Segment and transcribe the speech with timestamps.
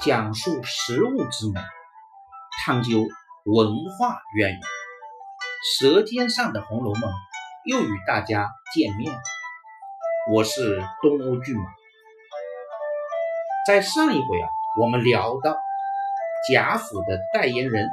[0.00, 1.60] 讲述食物之美，
[2.64, 3.00] 探究
[3.44, 4.60] 文化渊源。
[5.80, 7.02] 舌尖上的《红楼梦》
[7.64, 9.12] 又与大家见面，
[10.32, 11.64] 我是东欧骏马。
[13.66, 14.48] 在上一回啊，
[14.80, 15.56] 我们聊到
[16.48, 17.88] 贾府的代言人，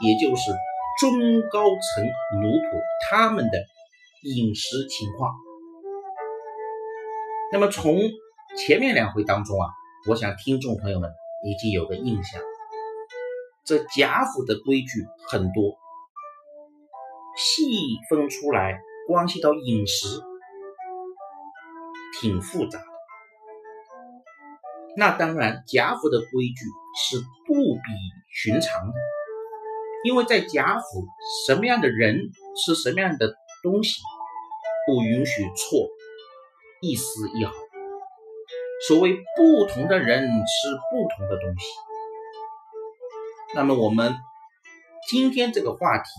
[0.00, 0.52] 也就是
[1.00, 1.12] 中
[1.50, 2.04] 高层
[2.40, 2.80] 奴仆
[3.10, 3.58] 他们的
[4.22, 5.34] 饮食情况。
[7.52, 7.98] 那么从
[8.56, 9.68] 前面两回当中啊，
[10.08, 11.10] 我想听众朋友们
[11.44, 12.40] 已经有个印象，
[13.64, 15.76] 这贾府的规矩很多，
[17.36, 17.62] 细
[18.08, 20.20] 分出来关系到饮食，
[22.20, 22.86] 挺复杂的。
[24.96, 26.64] 那当然，贾府的规矩
[26.96, 27.80] 是不比
[28.30, 28.94] 寻常的，
[30.04, 31.06] 因为在贾府，
[31.46, 34.00] 什么样的人吃什么样的东西，
[34.86, 35.88] 不允许错。
[36.82, 37.52] 一丝一毫。
[38.88, 41.66] 所谓不同的人吃不同的东西。
[43.54, 44.14] 那么我们
[45.08, 46.10] 今天这个话题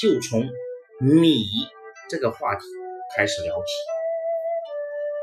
[0.00, 0.48] 就从
[1.00, 1.46] 米
[2.08, 2.62] 这个话题
[3.16, 3.62] 开始聊起。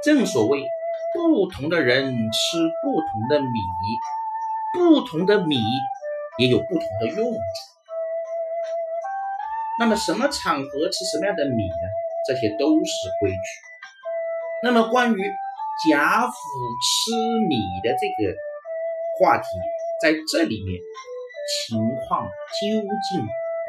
[0.04, 0.66] 正所谓
[1.14, 3.48] 不同的人吃不同的米，
[4.74, 5.62] 不同的米
[6.38, 7.40] 也有不同的用处。
[9.80, 11.88] 那么什么场合吃什么样的米呢？
[12.28, 13.38] 这些都是规矩。
[14.64, 15.32] 那么，关于
[15.86, 16.34] 贾府
[16.82, 17.12] 吃
[17.48, 18.36] 米的这个
[19.20, 19.46] 话题，
[20.02, 20.82] 在这里面
[21.70, 23.22] 情况究竟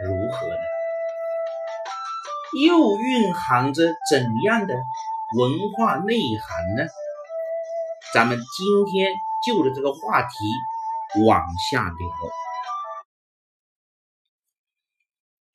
[0.06, 0.62] 如何呢？
[2.66, 4.74] 又蕴含着怎样的
[5.36, 6.88] 文化内涵呢？
[8.14, 9.12] 咱们今天
[9.46, 10.28] 就着这个话题
[11.26, 12.08] 往下聊。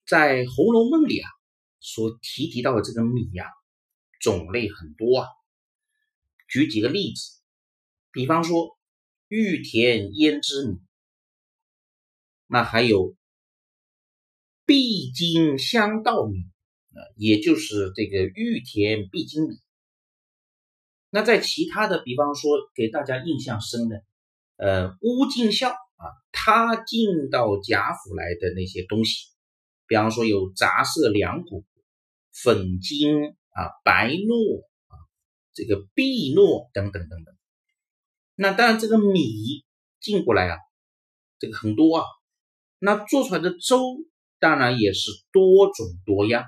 [0.07, 1.29] 在《红楼梦》里啊，
[1.79, 3.47] 所提及到的这个米呀。
[4.21, 5.27] 种类很多啊，
[6.53, 7.41] 举几个例子，
[8.11, 8.77] 比方说
[9.27, 10.77] 玉田胭脂米，
[12.45, 13.15] 那还有
[14.67, 16.37] 必经香稻米
[16.91, 19.55] 啊，也就是这个玉田必经米。
[21.09, 24.03] 那在其他的，比方说给大家印象深的，
[24.57, 29.31] 呃，乌进孝啊，他进到贾府来的那些东西，
[29.87, 31.65] 比方说有杂色两谷、
[32.31, 33.35] 粉金。
[33.55, 34.65] 啊，白糯，
[35.53, 37.35] 这个碧糯等等等等。
[38.35, 39.63] 那当然，这个米
[39.99, 40.57] 进过来啊，
[41.37, 42.05] 这个很多啊。
[42.79, 43.79] 那做出来的粥
[44.39, 46.45] 当然也是多种多样。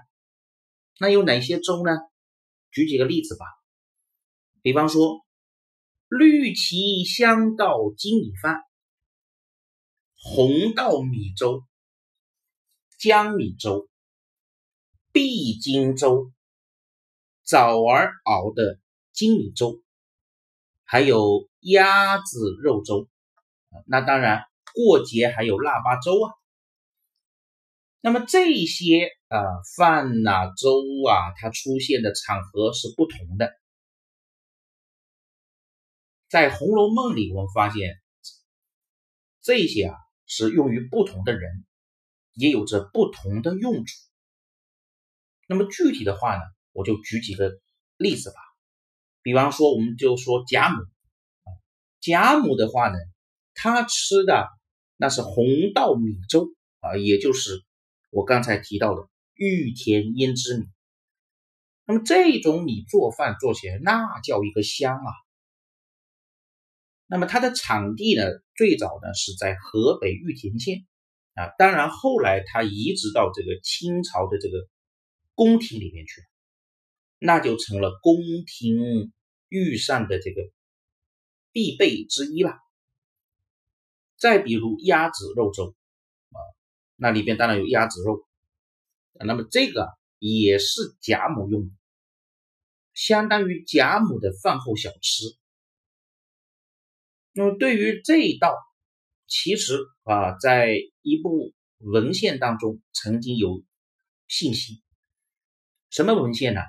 [0.99, 1.91] 那有哪些粥呢？
[2.71, 3.45] 举几个例子吧。
[4.61, 5.23] 比方说，
[6.07, 8.61] 绿旗香稻精米饭、
[10.17, 11.63] 红稻米粥、
[12.97, 13.87] 江米粥、
[15.11, 16.31] 碧金粥。
[17.43, 18.79] 枣儿熬的
[19.15, 19.81] 精米粥，
[20.83, 23.07] 还有鸭子肉粥，
[23.87, 24.43] 那当然
[24.73, 26.33] 过节还有腊八粥啊。
[28.01, 29.39] 那么这些啊
[29.77, 33.51] 饭呐粥啊，它出现的场合是不同的。
[36.27, 38.01] 在《红楼梦》里，我们发现
[39.41, 39.95] 这些啊
[40.27, 41.65] 是用于不同的人，
[42.33, 43.93] 也有着不同的用处。
[45.47, 46.41] 那么具体的话呢？
[46.73, 47.61] 我就举几个
[47.95, 48.35] 例子吧，
[49.25, 50.83] 比方说，我们就说贾母
[51.99, 52.95] 贾母的话呢，
[53.55, 54.47] 她吃的
[54.97, 56.49] 那是红稻米粥
[56.79, 57.63] 啊，也就是
[58.11, 60.67] 我刚才提到的玉田胭脂米。
[61.87, 65.09] 那么这种米做饭做起来那叫一个香啊。
[67.07, 68.25] 那么它的产地呢，
[68.55, 70.85] 最早呢是在河北玉田县
[71.33, 74.67] 啊，当然后来它移植到这个清朝的这个
[75.33, 76.27] 宫廷里面去了。
[77.19, 78.15] 那就成了宫
[78.45, 79.11] 廷
[79.49, 80.41] 御膳的这个
[81.51, 82.51] 必备之一了。
[84.17, 85.75] 再比如鸭子肉粥
[86.31, 86.37] 啊，
[86.95, 88.25] 那里边当然有鸭子肉，
[89.13, 89.89] 那么这个
[90.19, 91.69] 也是贾母用，
[92.93, 95.25] 相当于贾母的饭后小吃。
[97.33, 98.55] 那么对于这一道，
[99.27, 103.63] 其实啊，在一部文献当中曾经有
[104.27, 104.81] 信息，
[105.89, 106.61] 什么文献呢？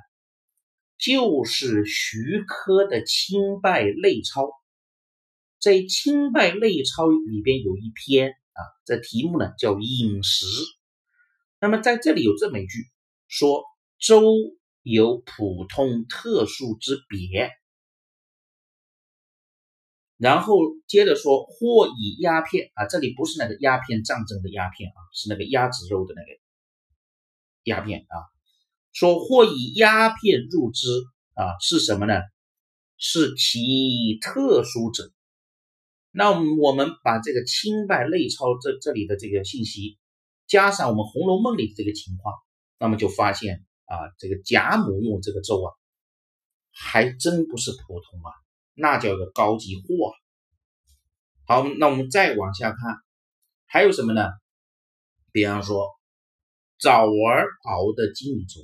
[0.98, 4.44] 就是徐科的《清拜类钞》，
[5.60, 10.46] 在《清拜类钞》里边有一篇啊，这题目呢叫饮食。
[11.60, 12.90] 那么在这里有这么一句，
[13.28, 13.64] 说
[13.98, 14.22] 粥
[14.82, 17.50] 有普通特殊之别，
[20.16, 20.56] 然后
[20.86, 26.40] 接着说或以鸦片啊，这里不是那个鸦片战争的鸦片啊，是那个鸭子肉的那个
[27.64, 28.35] 鸦片啊。
[28.96, 30.88] 说或以鸦片入之
[31.34, 32.14] 啊，是什么呢？
[32.96, 35.12] 是其特殊者。
[36.12, 39.98] 那我们把这个清代内钞这这里的这个信息，
[40.46, 42.36] 加上我们《红楼梦》里的这个情况，
[42.78, 45.68] 那么就发现啊，这个贾母用这个粥啊，
[46.72, 48.32] 还真不是普通啊，
[48.72, 50.14] 那叫个高级货。
[51.44, 52.78] 好，那我们再往下看，
[53.66, 54.30] 还有什么呢？
[55.32, 55.86] 比方说
[56.78, 58.62] 枣儿熬的金米粥，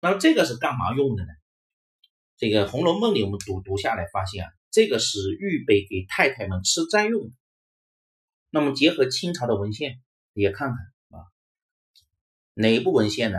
[0.00, 1.28] 那么这个是干嘛用的呢？
[2.36, 7.30] 这个《红楼梦》里我们读读下来发现啊，这个是预备给太太们吃斋用的。
[8.50, 10.00] 那么结合清朝的文献
[10.32, 10.76] 也看看
[11.18, 11.26] 啊，
[12.54, 13.38] 哪一部文献呢？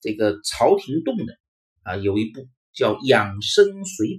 [0.00, 1.38] 这个朝廷动的
[1.82, 4.14] 啊，有一部叫《养生随笔》，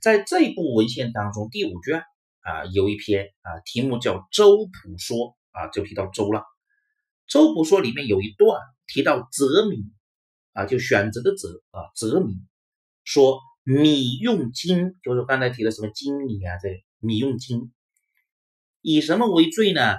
[0.00, 2.04] 在这部文献当中第五卷。
[2.46, 5.16] 啊，有一篇啊，题目叫《周朴说》
[5.52, 6.40] 啊，就提到周了。
[7.26, 9.78] 《周朴说》里面有一段提到择米
[10.54, 12.34] 啊，就选择的择啊，择米
[13.04, 17.72] 说米用金，就是刚才提的什么金米啊，这米用金，
[18.80, 19.96] 以什么为最呢？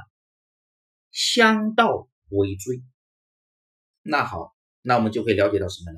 [1.12, 2.82] 香道为最。
[4.02, 5.98] 那好，那我们就可以了解到什么呢？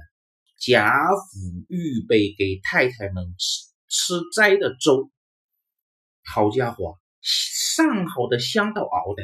[0.60, 5.12] 贾府预备给太太们吃吃斋的粥。
[6.24, 9.24] 好家伙，上好的香道熬的。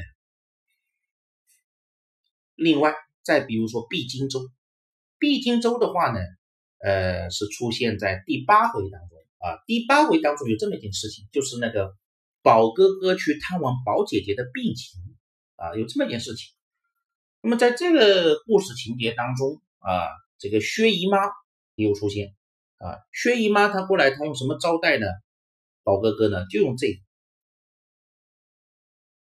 [2.56, 2.94] 另外，
[3.24, 4.40] 再比如说碧金粥，
[5.24, 6.20] 碧金粥的话呢，
[6.80, 9.64] 呃，是出现在第八回当中啊。
[9.66, 11.96] 第八回当中有这么一件事情，就是那个
[12.42, 15.00] 宝哥哥去探望宝姐姐的病情
[15.56, 16.54] 啊，有这么一件事情。
[17.40, 21.20] 那么在这个故事情节当中啊，这个薛姨妈
[21.76, 22.36] 也有出现
[22.80, 23.00] 啊。
[23.14, 25.08] 薛姨妈她过来，她用什么招待呢？
[25.84, 27.00] 宝哥哥呢，就用这个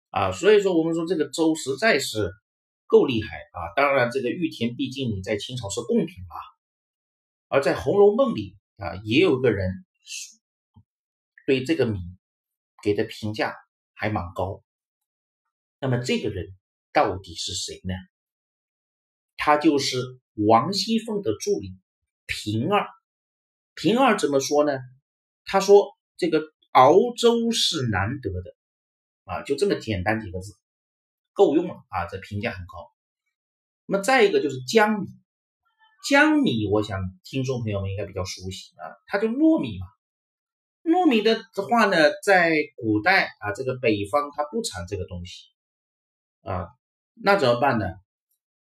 [0.08, 2.32] 啊，所以说我们说这个粥实在是
[2.86, 3.58] 够厉害啊。
[3.76, 6.36] 当然，这个玉田毕竟你在清朝是贡品嘛，
[7.48, 9.84] 而在《红楼梦》里啊，也有个人
[11.46, 11.98] 对这个米
[12.82, 13.54] 给的评价
[13.92, 14.62] 还蛮高。
[15.80, 16.54] 那么这个人
[16.92, 17.94] 到底是谁呢？
[19.36, 19.98] 他就是
[20.34, 21.76] 王熙凤的助理
[22.26, 22.86] 平儿。
[23.74, 24.78] 平儿怎么说呢？
[25.44, 25.92] 他说。
[26.16, 26.40] 这个
[26.70, 28.54] 熬粥是难得的
[29.24, 30.54] 啊，就这么简单几个字，
[31.34, 32.90] 够用了啊，这评价很高。
[33.86, 35.06] 那么再一个就是江米，
[36.08, 39.86] 江米，我想听众朋友们应该比较熟悉啊，它就糯米嘛。
[40.82, 45.48] 糯米的话呢，在古代啊，这个北方它不产这个东西
[46.42, 46.68] 啊，
[47.14, 47.86] 那怎么办呢？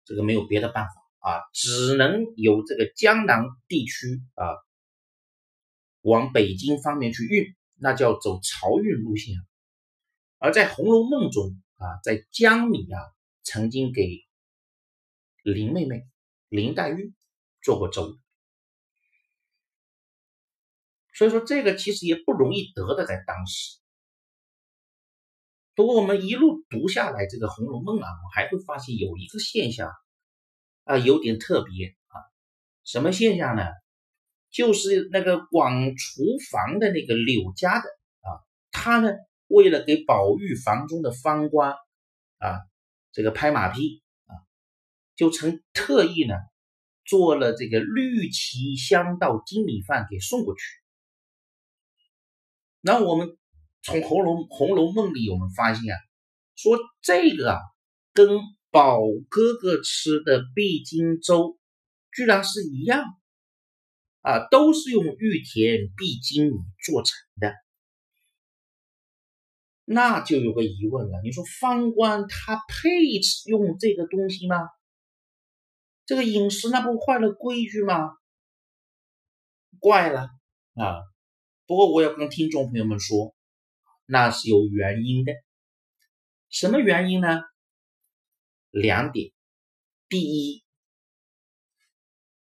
[0.04, 4.44] 这个没有别的办法啊，只能由这个江南地区啊。
[6.02, 9.34] 往北京方面去运，那叫走漕运路线。
[10.36, 12.98] 而在《红楼梦》中啊，在江里啊，
[13.42, 14.24] 曾经给
[15.42, 16.06] 林妹妹
[16.48, 17.12] 林黛玉
[17.62, 18.18] 做过粥，
[21.14, 23.78] 所以说这个其实也不容易得的，在当时。
[25.74, 29.90] 不过我们一路读下来这个《红楼梦》啊，我还会发现有一个现象
[30.84, 32.16] 啊，有点特别啊，
[32.84, 33.64] 什么现象呢？
[34.50, 37.88] 就是那个广厨房的那个柳家的
[38.20, 38.38] 啊，
[38.70, 39.10] 他呢
[39.46, 41.72] 为了给宝玉房中的方官
[42.38, 42.60] 啊
[43.12, 44.32] 这个拍马屁啊，
[45.16, 46.34] 就曾特意呢
[47.04, 50.62] 做了这个绿旗香道金米饭给送过去。
[52.80, 53.36] 那我们
[53.82, 55.98] 从《红楼红楼梦》里我们发现啊，
[56.56, 57.60] 说这个啊
[58.12, 61.58] 跟宝哥哥吃的碧金粥
[62.12, 63.04] 居然是一样。
[64.26, 67.54] 啊，都是用玉田碧金米做成的，
[69.84, 71.20] 那就有个疑问了。
[71.22, 72.88] 你说方官他配
[73.46, 74.56] 用这个东西吗？
[76.06, 78.16] 这个饮食那不坏了规矩吗？
[79.78, 80.28] 怪了
[80.74, 81.02] 啊！
[81.66, 83.34] 不过我要跟听众朋友们说，
[84.06, 85.32] 那是有原因的。
[86.48, 87.40] 什么原因呢？
[88.70, 89.32] 两点。
[90.08, 90.64] 第一，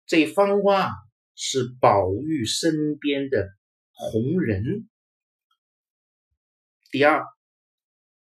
[0.07, 0.91] 这方官啊。
[1.35, 3.49] 是宝玉身边的
[3.91, 4.89] 红人。
[6.93, 7.27] 第二，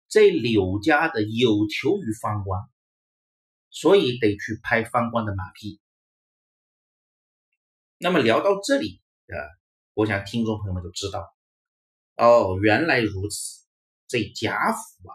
[0.08, 2.62] 这柳家的有求于方官，
[3.70, 5.82] 所以得去拍方官的马屁。
[7.98, 9.36] 那么聊到这里啊，
[9.94, 11.36] 我想听众朋友们就知道，
[12.16, 13.66] 哦，原来如此，
[14.08, 15.14] 这贾府啊，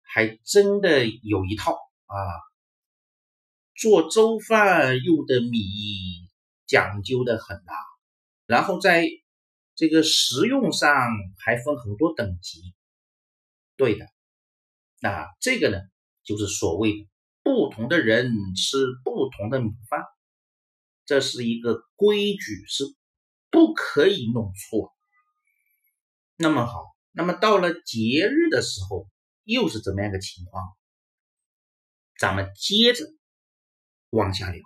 [0.00, 1.72] 还真的有一套
[2.06, 2.16] 啊，
[3.74, 6.26] 做粥饭用的米。
[6.68, 7.72] 讲究的很呐，
[8.44, 9.06] 然后在
[9.76, 10.90] 这个食用上
[11.38, 12.74] 还分很多等级，
[13.76, 14.06] 对的，
[15.00, 15.78] 那这个呢，
[16.24, 17.08] 就是所谓的
[17.42, 20.02] 不同的人吃不同的米饭，
[21.04, 22.84] 这是一个规矩，是
[23.50, 24.96] 不可以弄错。
[26.36, 29.06] 那么好，那么到了节日的时候，
[29.44, 30.64] 又是怎么样个情况？
[32.18, 33.04] 咱们接着
[34.08, 34.62] 往下聊，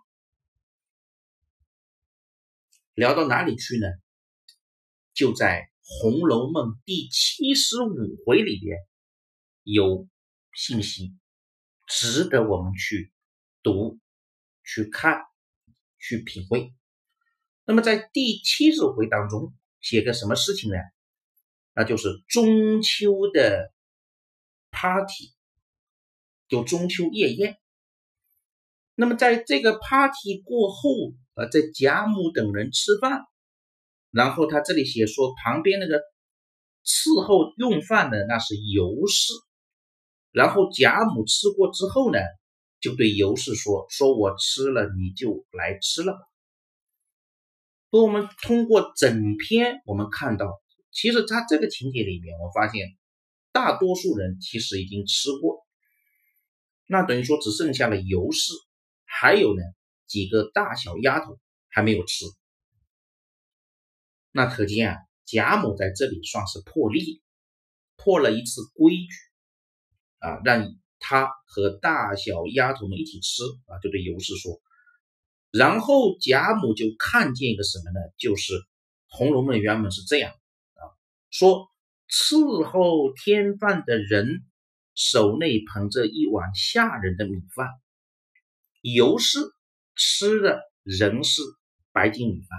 [2.95, 3.89] 聊到哪里去呢？
[5.21, 5.69] 就在
[6.01, 8.79] 《红楼梦》第七十五回里边
[9.65, 10.09] 有
[10.55, 11.15] 信息，
[11.87, 13.13] 值得我们去
[13.63, 13.99] 读、
[14.65, 15.21] 去看、
[15.99, 16.73] 去品味。
[17.67, 20.77] 那么在第七十回当中写个什么事情呢？
[21.75, 23.75] 那就是中秋的
[24.71, 25.35] party。
[26.49, 27.59] 就中秋夜宴，
[28.95, 33.21] 那么在这个 party 过后，呃，在贾母等人吃饭，
[34.11, 36.01] 然后他这里写说，旁边那个
[36.85, 39.33] 伺候用饭的那是尤氏，
[40.33, 42.19] 然后贾母吃过之后呢，
[42.81, 46.19] 就对尤氏说：“说我吃了，你就来吃了吧。”
[47.91, 50.47] 我们通过整篇，我们看到，
[50.91, 52.97] 其实他这个情节里面，我发现
[53.53, 55.67] 大多数人其实已经吃过。
[56.87, 58.53] 那等于说只剩下了尤氏，
[59.05, 59.63] 还有呢
[60.07, 61.39] 几个大小丫头
[61.69, 62.25] 还没有吃。
[64.33, 67.23] 那可见啊，贾母在这里算是破例，
[67.97, 69.09] 破了一次规矩
[70.19, 74.61] 啊，让他和大小丫头们一起吃啊，就对尤氏说。
[75.51, 78.01] 然后贾母就看见一个什么呢？
[78.19, 78.53] 就是
[79.09, 80.33] 《红楼梦》原本是这样
[80.75, 80.83] 啊，
[81.31, 81.69] 说
[82.09, 84.45] 伺候添饭的人。
[84.97, 87.69] 手内捧着一碗下人的米饭，
[88.83, 89.39] 尤氏
[89.95, 91.41] 吃的仍是
[91.91, 92.59] 白金米饭。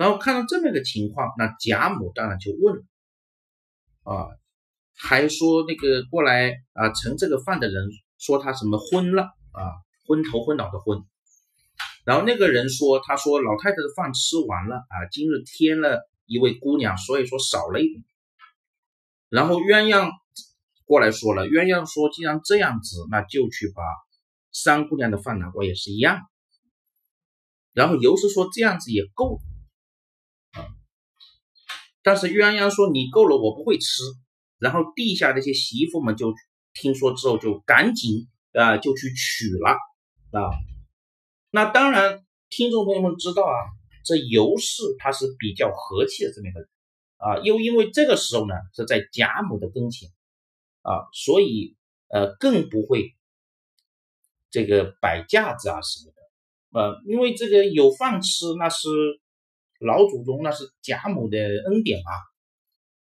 [0.00, 2.82] 然后看到这么一个情况，那贾母当然就问了，
[4.04, 4.28] 啊，
[4.96, 9.60] 还说那个过来啊盛这个饭的人说他什么昏了啊，
[10.06, 11.04] 昏头昏脑的昏。
[12.06, 18.02] 然后那个人说，他说老太太的饭吃完了啊，今日添了一位姑娘，所以说少了一点。
[19.28, 20.10] 然后鸳鸯。
[20.86, 23.82] 过来说了，鸳鸯说：“既然这样子，那就去把
[24.50, 26.22] 三姑娘的饭拿过来也是一样。”
[27.72, 29.40] 然后尤氏说：“这样子也够。”
[32.02, 34.02] 但是鸳鸯说：“你够了，我不会吃。”
[34.58, 36.34] 然后地下那些媳妇们就
[36.74, 39.70] 听说之后，就赶紧啊，就去取了
[40.32, 40.50] 啊。
[41.50, 43.56] 那当然，听众朋友们知道啊，
[44.04, 46.68] 这尤氏她是比较和气的这么一个人
[47.16, 50.08] 啊，又因为这个时候呢是在贾母的跟前。
[50.82, 51.76] 啊，所以
[52.08, 53.14] 呃，更不会
[54.50, 58.88] 这个摆架子啊什么的，呃，因为这个有饭吃，那是
[59.80, 62.12] 老祖宗，那是贾母的恩典啊，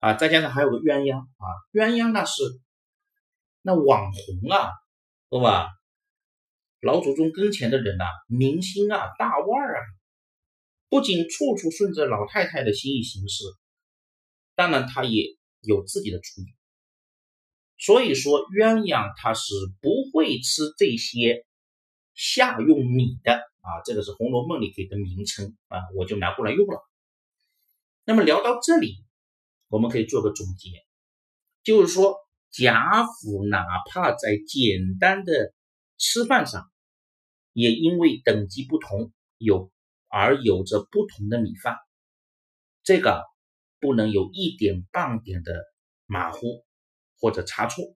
[0.01, 2.43] 啊，再加上还有个鸳鸯啊，鸳鸯那是
[3.63, 4.71] 那网红啊，
[5.31, 5.69] 对吧？
[6.81, 9.83] 老祖宗跟前的人呐，明星啊，大腕儿啊，
[10.89, 13.45] 不仅处处顺着老太太的心意行事，
[14.55, 15.25] 当然他也
[15.61, 16.47] 有自己的主意。
[17.79, 21.47] 所以说，鸳鸯他是不会吃这些
[22.15, 26.79] 下用米的啊，这个是《红楼梦》里给的名称啊，我就拿过来用了。
[28.05, 29.03] 那么聊到这里，
[29.69, 30.71] 我们可以做个总结，
[31.63, 32.19] 就是说
[32.51, 35.55] 贾府哪怕在简单的
[35.97, 36.71] 吃饭上，
[37.55, 39.73] 也因为等级不同，有
[40.09, 41.79] 而有着不同的米饭，
[42.83, 43.25] 这个
[43.81, 45.53] 不能有一点半点的
[46.07, 46.65] 马虎。
[47.21, 47.95] 或者差错，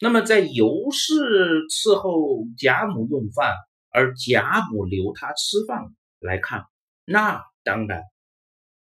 [0.00, 3.52] 那么在尤氏伺候贾母用饭，
[3.94, 6.64] 而贾母留他吃饭来看，
[7.04, 8.02] 那当然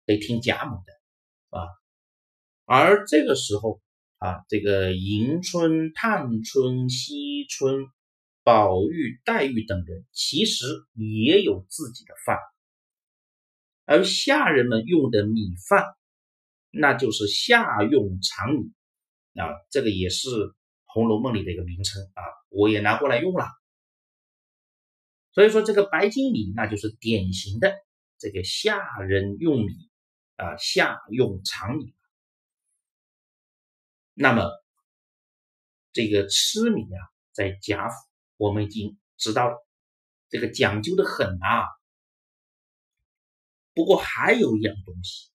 [0.07, 1.69] 得听贾母的啊。
[2.65, 3.83] 而这个时候
[4.17, 7.85] 啊，这个迎春、探春、惜春、
[8.43, 12.39] 宝玉、黛玉等人其实也有自己的饭，
[13.85, 15.85] 而下人们用的米饭，
[16.71, 18.73] 那就是下用长米。
[19.39, 20.29] 啊，这个也是
[20.87, 23.45] 《红楼梦》里的一个名称啊，我也拿过来用了。
[25.35, 27.75] 所以说，这个白金米那就是典型的
[28.19, 29.91] 这个下人用米
[30.37, 31.95] 啊，下用长米。
[34.14, 34.49] 那么，
[35.93, 37.00] 这个吃米啊，
[37.33, 37.95] 在贾府
[38.37, 39.67] 我们已经知道了，
[40.29, 41.67] 这个讲究的很啊。
[43.75, 45.31] 不过还有一样东西，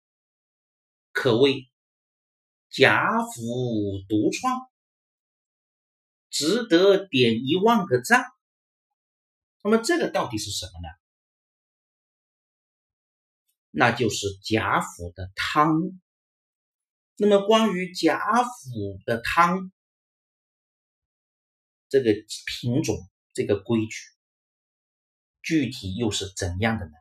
[1.12, 1.70] 可谓。
[2.72, 3.42] 贾府
[4.08, 4.70] 独创，
[6.30, 8.28] 值得点一万个赞。
[9.62, 10.88] 那么这个到底是什么呢？
[13.72, 16.00] 那就是贾府的汤。
[17.18, 19.72] 那么关于贾府的汤
[21.88, 22.14] 这个
[22.46, 22.98] 品种、
[23.34, 23.98] 这个规矩，
[25.42, 26.92] 具体又是怎样的呢？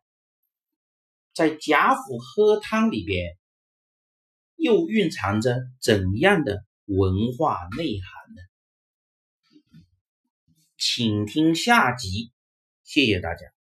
[1.35, 3.37] 在贾府喝汤里边。
[4.61, 8.43] 又蕴藏着怎样的文化内涵呢？
[10.77, 12.33] 请听下集，
[12.88, 13.58] 谢谢大家。